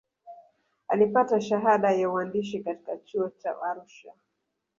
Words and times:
alipata 0.87 1.41
shahada 1.41 1.91
ya 1.91 2.09
uandisi 2.09 2.59
katika 2.59 2.97
chuo 2.97 3.29
cha 3.29 3.61
arusha 3.61 4.13